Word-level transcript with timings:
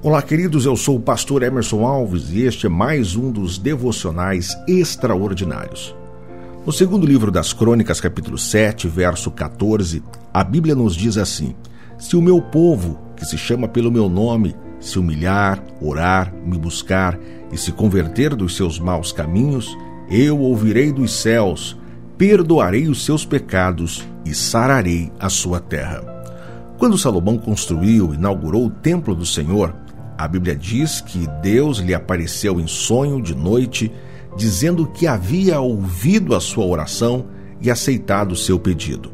Olá, 0.00 0.22
queridos, 0.22 0.64
eu 0.64 0.76
sou 0.76 0.94
o 0.94 1.00
pastor 1.00 1.42
Emerson 1.42 1.84
Alves 1.84 2.30
e 2.30 2.42
este 2.42 2.66
é 2.66 2.68
mais 2.68 3.16
um 3.16 3.32
dos 3.32 3.58
devocionais 3.58 4.56
extraordinários. 4.68 5.92
No 6.64 6.72
segundo 6.72 7.04
livro 7.04 7.32
das 7.32 7.52
Crônicas, 7.52 8.00
capítulo 8.00 8.38
7, 8.38 8.86
verso 8.86 9.28
14, 9.28 10.00
a 10.32 10.44
Bíblia 10.44 10.76
nos 10.76 10.94
diz 10.94 11.18
assim: 11.18 11.52
Se 11.98 12.14
o 12.14 12.22
meu 12.22 12.40
povo, 12.40 12.96
que 13.16 13.24
se 13.24 13.36
chama 13.36 13.66
pelo 13.66 13.90
meu 13.90 14.08
nome, 14.08 14.54
se 14.78 15.00
humilhar, 15.00 15.60
orar, 15.82 16.32
me 16.32 16.56
buscar 16.56 17.18
e 17.50 17.58
se 17.58 17.72
converter 17.72 18.36
dos 18.36 18.54
seus 18.54 18.78
maus 18.78 19.10
caminhos, 19.10 19.76
eu 20.08 20.38
ouvirei 20.38 20.92
dos 20.92 21.12
céus, 21.12 21.76
perdoarei 22.16 22.86
os 22.86 23.04
seus 23.04 23.26
pecados 23.26 24.06
e 24.24 24.32
sararei 24.32 25.10
a 25.18 25.28
sua 25.28 25.58
terra. 25.58 26.18
Quando 26.78 26.96
Salomão 26.96 27.36
construiu 27.36 28.12
e 28.12 28.14
inaugurou 28.14 28.66
o 28.66 28.70
templo 28.70 29.12
do 29.12 29.26
Senhor, 29.26 29.74
a 30.18 30.26
Bíblia 30.26 30.56
diz 30.56 31.00
que 31.00 31.28
Deus 31.40 31.78
lhe 31.78 31.94
apareceu 31.94 32.58
em 32.58 32.66
sonho 32.66 33.22
de 33.22 33.36
noite, 33.36 33.92
dizendo 34.36 34.84
que 34.84 35.06
havia 35.06 35.60
ouvido 35.60 36.34
a 36.34 36.40
sua 36.40 36.66
oração 36.66 37.26
e 37.60 37.70
aceitado 37.70 38.32
o 38.32 38.36
seu 38.36 38.58
pedido. 38.58 39.12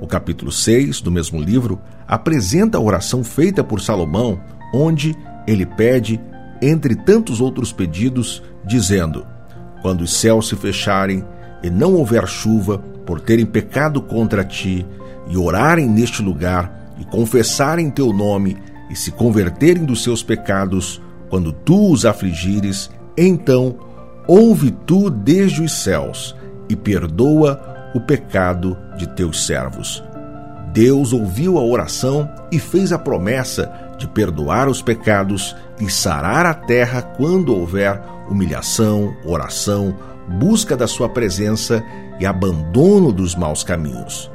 O 0.00 0.08
capítulo 0.08 0.50
6 0.50 1.00
do 1.02 1.10
mesmo 1.10 1.40
livro 1.40 1.80
apresenta 2.06 2.78
a 2.78 2.80
oração 2.80 3.22
feita 3.22 3.62
por 3.62 3.80
Salomão, 3.80 4.40
onde 4.74 5.16
ele 5.46 5.64
pede, 5.64 6.20
entre 6.60 6.96
tantos 6.96 7.40
outros 7.40 7.72
pedidos, 7.72 8.42
dizendo: 8.66 9.24
Quando 9.82 10.00
os 10.00 10.12
céus 10.12 10.48
se 10.48 10.56
fecharem 10.56 11.24
e 11.62 11.70
não 11.70 11.94
houver 11.94 12.26
chuva, 12.26 12.78
por 13.06 13.20
terem 13.20 13.46
pecado 13.46 14.02
contra 14.02 14.42
ti, 14.42 14.84
e 15.28 15.36
orarem 15.36 15.88
neste 15.88 16.22
lugar, 16.22 16.92
e 16.98 17.04
confessarem 17.04 17.88
teu 17.88 18.12
nome, 18.12 18.56
e 18.90 18.96
se 18.96 19.12
converterem 19.12 19.84
dos 19.84 20.02
seus 20.02 20.22
pecados, 20.22 21.00
quando 21.28 21.52
tu 21.52 21.92
os 21.92 22.04
afligires, 22.04 22.90
então 23.16 23.78
ouve 24.26 24.70
tu 24.70 25.08
desde 25.08 25.62
os 25.62 25.72
céus 25.72 26.34
e 26.68 26.74
perdoa 26.74 27.60
o 27.94 28.00
pecado 28.00 28.76
de 28.96 29.08
teus 29.08 29.46
servos. 29.46 30.02
Deus 30.72 31.12
ouviu 31.12 31.58
a 31.58 31.62
oração 31.62 32.28
e 32.50 32.58
fez 32.58 32.92
a 32.92 32.98
promessa 32.98 33.72
de 33.98 34.06
perdoar 34.08 34.68
os 34.68 34.80
pecados 34.80 35.54
e 35.80 35.90
sarar 35.90 36.46
a 36.46 36.54
terra 36.54 37.02
quando 37.02 37.54
houver 37.54 38.00
humilhação, 38.28 39.14
oração, 39.24 39.96
busca 40.38 40.76
da 40.76 40.86
sua 40.86 41.08
presença 41.08 41.82
e 42.20 42.26
abandono 42.26 43.12
dos 43.12 43.34
maus 43.34 43.64
caminhos. 43.64 44.30